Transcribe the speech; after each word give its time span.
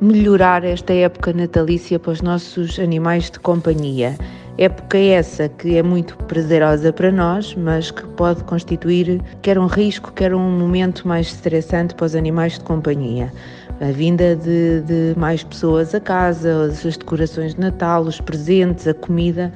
melhorar 0.00 0.64
esta 0.64 0.92
época 0.92 1.32
natalícia 1.32 1.98
para 1.98 2.12
os 2.12 2.20
nossos 2.20 2.78
animais 2.78 3.30
de 3.30 3.38
companhia. 3.40 4.16
Época 4.56 4.98
essa 4.98 5.48
que 5.48 5.76
é 5.76 5.82
muito 5.82 6.16
prazerosa 6.16 6.92
para 6.92 7.10
nós, 7.10 7.54
mas 7.54 7.90
que 7.90 8.06
pode 8.08 8.44
constituir 8.44 9.20
quer 9.42 9.58
um 9.58 9.66
risco, 9.66 10.12
quer 10.12 10.34
um 10.34 10.58
momento 10.58 11.08
mais 11.08 11.26
estressante 11.28 11.94
para 11.94 12.06
os 12.06 12.14
animais 12.14 12.54
de 12.54 12.60
companhia 12.60 13.32
a 13.80 13.90
vinda 13.90 14.36
de, 14.36 14.80
de, 14.82 15.18
mais 15.18 15.42
pessoas 15.42 15.94
a 15.94 16.00
casa, 16.00 16.64
as 16.66 16.82
decorações 16.96 17.54
de 17.54 17.60
Natal, 17.60 18.02
os 18.02 18.20
presentes, 18.20 18.86
a 18.86 18.94
comida, 18.94 19.52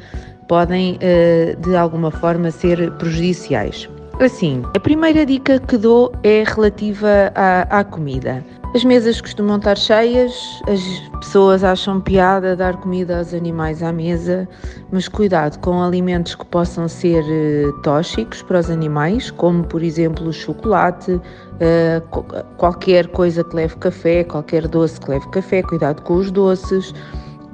podem 0.48 0.98
eh, 1.00 1.56
de 1.60 1.76
alguma 1.76 2.10
forma 2.10 2.50
ser 2.50 2.90
prejudiciais. 2.92 3.88
Assim, 4.20 4.64
a 4.74 4.80
primeira 4.80 5.24
dica 5.24 5.60
que 5.60 5.76
dou 5.76 6.12
é 6.24 6.42
relativa 6.44 7.32
à, 7.36 7.78
à 7.78 7.84
comida. 7.84 8.44
As 8.74 8.82
mesas 8.82 9.20
costumam 9.20 9.58
estar 9.58 9.78
cheias, 9.78 10.32
as 10.68 10.82
pessoas 11.20 11.62
acham 11.62 12.00
piada 12.00 12.56
dar 12.56 12.76
comida 12.78 13.18
aos 13.18 13.32
animais 13.32 13.80
à 13.80 13.92
mesa, 13.92 14.48
mas 14.90 15.06
cuidado 15.06 15.60
com 15.60 15.80
alimentos 15.80 16.34
que 16.34 16.44
possam 16.46 16.88
ser 16.88 17.22
uh, 17.22 17.72
tóxicos 17.82 18.42
para 18.42 18.58
os 18.58 18.68
animais, 18.68 19.30
como 19.30 19.62
por 19.62 19.84
exemplo 19.84 20.26
o 20.26 20.32
chocolate, 20.32 21.12
uh, 21.12 22.42
qualquer 22.56 23.06
coisa 23.08 23.44
que 23.44 23.54
leve 23.54 23.76
café, 23.76 24.24
qualquer 24.24 24.66
doce 24.66 25.00
que 25.00 25.12
leve 25.12 25.28
café, 25.28 25.62
cuidado 25.62 26.02
com 26.02 26.14
os 26.14 26.32
doces 26.32 26.92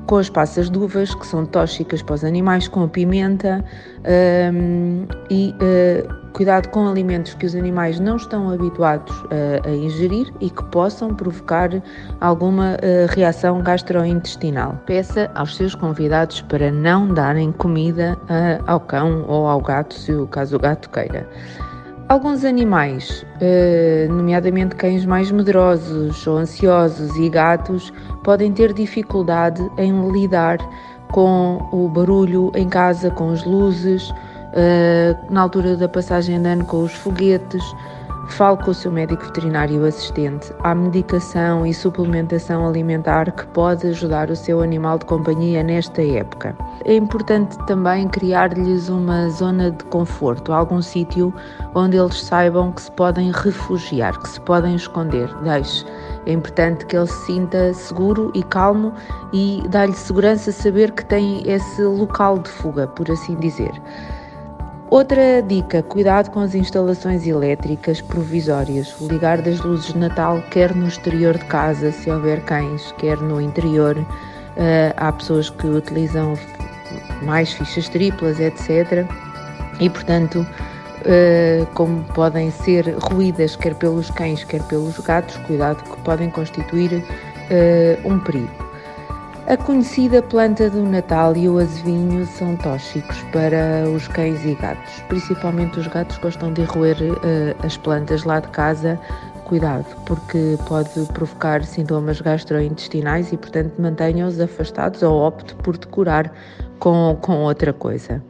com 0.07 0.17
as 0.17 0.29
passas 0.29 0.71
de 0.71 0.79
uvas, 0.79 1.15
que 1.15 1.27
são 1.27 1.47
tóxicas 1.47 2.03
para 2.03 2.15
os 2.15 2.25
animais, 2.25 2.69
com 2.69 2.85
a 2.85 2.89
pimenta 2.89 3.65
um, 4.53 5.07
e 5.31 5.55
uh, 5.55 6.31
cuidado 6.33 6.69
com 6.69 6.87
alimentos 6.89 7.35
que 7.35 7.47
os 7.47 7.55
animais 7.55 7.99
não 8.01 8.17
estão 8.17 8.51
habituados 8.51 9.15
a, 9.31 9.69
a 9.69 9.71
ingerir 9.71 10.33
e 10.41 10.51
que 10.51 10.63
possam 10.65 11.15
provocar 11.15 11.71
alguma 12.21 12.75
uh, 12.75 13.15
reação 13.15 13.63
gastrointestinal. 13.63 14.79
Peça 14.85 15.31
aos 15.35 15.57
seus 15.57 15.75
convidados 15.75 16.43
para 16.43 16.71
não 16.71 17.09
darem 17.09 17.53
comida 17.53 18.19
uh, 18.25 18.63
ao 18.67 18.81
cão 18.81 19.25
ou 19.29 19.47
ao 19.47 19.61
gato, 19.61 19.95
se 19.95 20.13
o 20.13 20.27
caso 20.27 20.57
o 20.57 20.59
gato 20.59 20.91
queira. 20.91 21.27
Alguns 22.07 22.45
animais, 22.45 23.25
eh, 23.41 24.07
nomeadamente 24.11 24.77
cães 24.77 25.07
mais 25.07 25.31
medrosos 25.31 26.27
ou 26.27 26.37
ansiosos 26.37 27.17
e 27.17 27.31
gatos, 27.31 27.91
podem 28.23 28.53
ter 28.53 28.75
dificuldade 28.75 29.67
em 29.79 30.11
lidar 30.13 30.59
com 31.13 31.67
o 31.73 31.89
barulho 31.89 32.53
em 32.55 32.69
casa, 32.69 33.11
com 33.11 33.31
as 33.31 33.43
luzes, 33.45 34.13
eh, 34.53 35.17
na 35.31 35.41
altura 35.41 35.79
da 35.79 35.89
passagem 35.89 36.43
de 36.43 36.47
ano 36.47 36.67
com 36.67 36.83
os 36.83 36.93
foguetes. 36.93 37.65
Fale 38.29 38.57
com 38.57 38.71
o 38.71 38.75
seu 38.75 38.91
médico 38.91 39.25
veterinário 39.25 39.85
assistente. 39.85 40.53
Há 40.63 40.75
medicação 40.75 41.67
e 41.67 41.73
suplementação 41.73 42.67
alimentar 42.67 43.31
que 43.31 43.47
pode 43.49 43.87
ajudar 43.89 44.31
o 44.31 44.37
seu 44.37 44.61
animal 44.61 44.99
de 44.99 45.05
companhia 45.05 45.63
nesta 45.63 46.03
época. 46.03 46.57
É 46.85 46.95
importante 46.95 47.57
também 47.67 48.09
criar-lhes 48.09 48.89
uma 48.89 49.29
zona 49.29 49.71
de 49.71 49.85
conforto, 49.85 50.53
algum 50.53 50.83
sítio 50.83 51.33
onde 51.75 51.97
eles 51.97 52.23
saibam 52.23 52.73
que 52.73 52.83
se 52.83 52.93
podem 52.93 53.31
refugiar, 53.31 54.19
que 54.19 54.29
se 54.29 54.41
podem 54.41 54.75
esconder. 54.75 55.33
Deixe. 55.43 55.85
É 56.27 56.33
importante 56.33 56.87
que 56.87 56.97
ele 56.97 57.07
se 57.07 57.27
sinta 57.27 57.73
seguro 57.75 58.33
e 58.35 58.43
calmo 58.43 58.93
e 59.33 59.63
dá-lhe 59.69 59.93
segurança 59.93 60.51
saber 60.51 60.93
que 60.93 61.05
tem 61.05 61.49
esse 61.49 61.83
local 61.83 62.39
de 62.39 62.49
fuga, 62.49 62.87
por 62.87 63.11
assim 63.11 63.37
dizer. 63.37 63.73
Outra 64.95 65.43
dica: 65.43 65.83
cuidado 65.83 66.31
com 66.31 66.39
as 66.39 66.55
instalações 66.55 67.27
elétricas 67.27 68.01
provisórias. 68.01 68.95
O 69.01 69.09
ligar 69.09 69.43
das 69.43 69.59
luzes 69.59 69.93
de 69.93 69.99
Natal, 69.99 70.41
quer 70.53 70.73
no 70.73 70.87
exterior 70.87 71.37
de 71.37 71.45
casa, 71.47 71.91
se 71.91 72.09
houver 72.09 72.41
cães, 72.45 72.93
quer 72.93 73.17
no 73.17 73.41
interior. 73.41 73.97
Uh, 73.99 74.95
há 74.97 75.11
pessoas 75.11 75.51
que 75.51 75.67
utilizam 75.67 76.35
mais 77.25 77.53
fichas 77.53 77.89
triplas, 77.89 78.39
etc. 78.39 79.05
E, 79.81 79.91
portanto, 79.91 80.47
uh, 81.01 81.67
como 81.75 82.05
podem 82.15 82.53
ser 82.53 82.95
ruídas 82.97 83.57
quer 83.57 83.75
pelos 83.75 84.13
cães, 84.13 84.45
quer 84.45 84.63
pelos 84.63 84.97
gatos, 85.01 85.37
cuidado 85.39 85.83
que 85.83 86.01
podem 86.03 86.31
constituir 86.31 86.93
uh, 86.93 88.09
um 88.09 88.21
perigo. 88.21 88.64
A 89.47 89.59
conhecida 89.59 90.23
planta 90.23 90.71
do 90.71 90.83
Natal 90.83 91.37
e 91.37 91.47
o 91.51 91.59
azevinho 91.59 92.25
são 92.25 92.57
tóxicos 92.57 93.23
para 93.31 93.87
os 93.95 94.09
cães 94.09 94.43
e 94.43 94.55
gatos. 94.55 95.03
Principalmente 95.07 95.79
os 95.79 95.87
gatos 95.87 96.17
gostam 96.17 96.51
de 96.55 96.63
roer 96.63 96.97
uh, 96.97 97.15
as 97.63 97.77
plantas 97.77 98.25
lá 98.25 98.41
de 98.41 98.49
casa. 98.49 98.99
Cuidado, 99.45 99.85
porque 100.07 100.57
pode 100.67 100.89
provocar 101.13 101.63
sintomas 101.63 102.23
gastrointestinais 102.23 103.35
e, 103.35 103.37
portanto, 103.37 103.75
mantenham-os 103.79 104.41
afastados 104.41 105.03
ou 105.03 105.21
opte 105.21 105.55
por 105.57 105.77
decorar 105.77 106.33
com, 106.79 107.19
com 107.21 107.43
outra 107.43 107.75
coisa. 107.75 108.25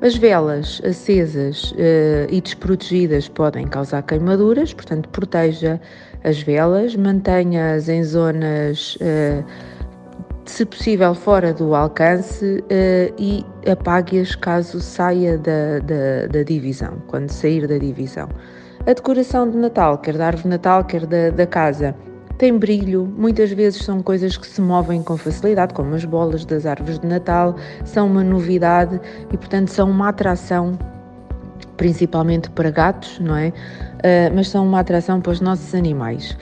As 0.00 0.16
velas 0.16 0.80
acesas 0.82 1.72
uh, 1.72 2.26
e 2.30 2.40
desprotegidas 2.40 3.28
podem 3.28 3.66
causar 3.66 4.00
queimaduras, 4.02 4.72
portanto, 4.72 5.10
proteja 5.10 5.78
as 6.24 6.40
velas, 6.40 6.96
mantenha-as 6.96 7.90
em 7.90 8.02
zonas. 8.02 8.96
Uh, 8.96 9.44
se 10.50 10.64
possível 10.64 11.14
fora 11.14 11.52
do 11.52 11.74
alcance 11.74 12.62
uh, 12.64 13.14
e 13.18 13.44
apague-as 13.70 14.34
caso 14.34 14.80
saia 14.80 15.36
da, 15.38 15.78
da, 15.80 16.26
da, 16.30 16.42
divisão, 16.42 17.02
quando 17.06 17.30
sair 17.30 17.66
da 17.66 17.78
divisão. 17.78 18.28
A 18.86 18.92
decoração 18.92 19.50
de 19.50 19.56
Natal, 19.56 19.98
quer 19.98 20.16
da 20.16 20.26
árvore 20.26 20.44
de 20.44 20.48
Natal, 20.48 20.84
quer 20.84 21.06
da, 21.06 21.30
da 21.30 21.46
casa, 21.46 21.94
tem 22.38 22.56
brilho, 22.56 23.04
muitas 23.16 23.50
vezes 23.50 23.82
são 23.84 24.00
coisas 24.00 24.36
que 24.36 24.46
se 24.46 24.60
movem 24.60 25.02
com 25.02 25.16
facilidade, 25.16 25.74
como 25.74 25.94
as 25.94 26.04
bolas 26.04 26.44
das 26.44 26.66
árvores 26.66 26.98
de 26.98 27.06
Natal, 27.06 27.56
são 27.84 28.06
uma 28.06 28.22
novidade 28.22 29.00
e, 29.32 29.36
portanto, 29.36 29.68
são 29.68 29.90
uma 29.90 30.08
atração, 30.08 30.78
principalmente 31.76 32.48
para 32.50 32.70
gatos, 32.70 33.18
não 33.18 33.36
é? 33.36 33.48
Uh, 33.48 34.34
mas 34.34 34.48
são 34.48 34.64
uma 34.64 34.80
atração 34.80 35.20
para 35.20 35.32
os 35.32 35.40
nossos 35.40 35.74
animais. 35.74 36.36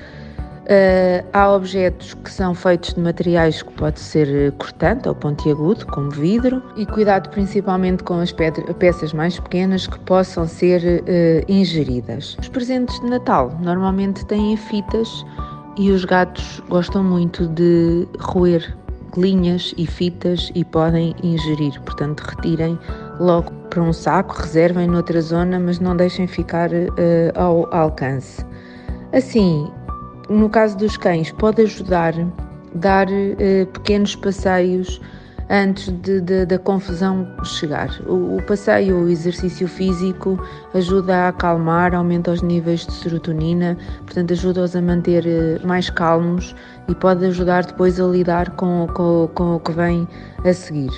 Uh, 0.66 1.24
há 1.32 1.52
objetos 1.52 2.12
que 2.14 2.28
são 2.28 2.52
feitos 2.52 2.94
de 2.94 3.00
materiais 3.00 3.62
que 3.62 3.72
pode 3.74 4.00
ser 4.00 4.50
cortante 4.58 5.08
ou 5.08 5.14
pontiagudo, 5.14 5.86
como 5.86 6.10
vidro, 6.10 6.60
e 6.76 6.84
cuidado 6.84 7.30
principalmente 7.30 8.02
com 8.02 8.18
as 8.18 8.32
peças 8.32 9.12
mais 9.12 9.38
pequenas 9.38 9.86
que 9.86 9.96
possam 10.00 10.44
ser 10.48 10.82
uh, 10.82 11.04
ingeridas. 11.46 12.36
Os 12.40 12.48
presentes 12.48 12.98
de 12.98 13.06
Natal 13.06 13.56
normalmente 13.62 14.26
têm 14.26 14.56
fitas 14.56 15.24
e 15.78 15.92
os 15.92 16.04
gatos 16.04 16.60
gostam 16.68 17.04
muito 17.04 17.46
de 17.46 18.08
roer 18.18 18.76
linhas 19.16 19.72
e 19.78 19.86
fitas 19.86 20.50
e 20.52 20.64
podem 20.64 21.14
ingerir, 21.22 21.80
portanto, 21.82 22.22
retirem 22.22 22.76
logo 23.20 23.52
para 23.70 23.82
um 23.82 23.92
saco, 23.92 24.34
reservem 24.34 24.88
noutra 24.88 25.20
zona, 25.20 25.60
mas 25.60 25.78
não 25.78 25.96
deixem 25.96 26.26
ficar 26.26 26.70
uh, 26.72 26.92
ao 27.36 27.72
alcance. 27.72 28.44
Assim, 29.12 29.70
no 30.28 30.48
caso 30.48 30.76
dos 30.76 30.96
cães, 30.96 31.30
pode 31.32 31.62
ajudar 31.62 32.14
dar 32.74 33.06
uh, 33.08 33.66
pequenos 33.72 34.14
passeios 34.16 35.00
antes 35.48 35.92
de, 36.02 36.20
de, 36.20 36.44
da 36.44 36.58
confusão 36.58 37.26
chegar. 37.44 37.88
O, 38.06 38.36
o 38.36 38.42
passeio, 38.42 39.04
o 39.04 39.08
exercício 39.08 39.68
físico 39.68 40.38
ajuda 40.74 41.16
a 41.16 41.28
acalmar, 41.28 41.94
aumenta 41.94 42.32
os 42.32 42.42
níveis 42.42 42.84
de 42.84 42.92
serotonina, 42.92 43.76
portanto 44.04 44.32
ajuda-os 44.32 44.74
a 44.74 44.82
manter 44.82 45.24
uh, 45.24 45.66
mais 45.66 45.88
calmos 45.90 46.54
e 46.88 46.94
pode 46.94 47.24
ajudar 47.26 47.64
depois 47.64 48.00
a 48.00 48.04
lidar 48.04 48.50
com, 48.50 48.86
com, 48.94 49.30
com 49.34 49.56
o 49.56 49.60
que 49.60 49.72
vem 49.72 50.06
a 50.44 50.52
seguir. 50.52 50.90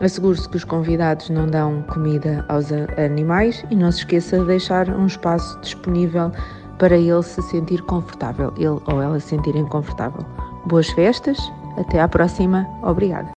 Assegure-se 0.00 0.46
que 0.46 0.58
os 0.58 0.64
convidados 0.64 1.30
não 1.30 1.46
dão 1.46 1.82
comida 1.84 2.44
aos 2.50 2.66
animais 3.02 3.64
e 3.70 3.74
não 3.74 3.90
se 3.90 4.00
esqueça 4.00 4.38
de 4.40 4.44
deixar 4.44 4.90
um 4.90 5.06
espaço 5.06 5.58
disponível 5.60 6.30
para 6.78 6.96
ele 6.96 7.22
se 7.22 7.40
sentir 7.42 7.82
confortável, 7.82 8.52
ele 8.56 8.68
ou 8.68 9.02
ela 9.02 9.18
se 9.18 9.28
sentirem 9.28 9.64
confortável. 9.66 10.24
Boas 10.66 10.88
festas, 10.90 11.38
até 11.76 12.00
à 12.00 12.08
próxima, 12.08 12.66
obrigada. 12.82 13.24